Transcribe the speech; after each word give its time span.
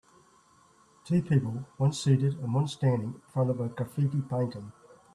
Two 1.05 1.21
people, 1.21 1.63
one 1.77 1.93
seated 1.93 2.33
and 2.39 2.51
one 2.55 2.67
standing, 2.67 3.13
in 3.13 3.21
front 3.31 3.51
of 3.51 3.59
a 3.59 3.67
graffiti 3.69 4.23
painting. 4.27 4.71